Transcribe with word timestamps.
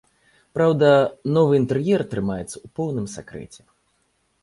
Праўда, 0.55 0.87
новы 1.35 1.53
інтэр'ер 1.63 2.01
трымаецца 2.17 2.53
ў 2.55 2.67
поўным 2.81 3.07
сакрэце. 3.17 3.61